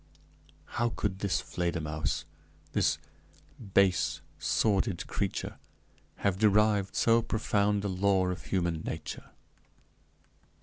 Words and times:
How 0.81 0.89
could 0.89 1.19
this 1.19 1.39
Fledermausse, 1.39 2.23
this 2.73 2.97
base, 3.75 4.19
sordid 4.39 5.05
creature, 5.05 5.57
have 6.15 6.39
derived 6.39 6.95
so 6.95 7.21
profound 7.21 7.83
a 7.85 7.87
law 7.87 8.29
of 8.29 8.45
human 8.45 8.81
nature? 8.81 9.29